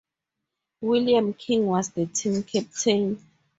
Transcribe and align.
William 0.81 1.31
King 1.31 1.67
was 1.67 1.91
the 1.91 2.07
team 2.07 2.41
captain. 2.41 3.23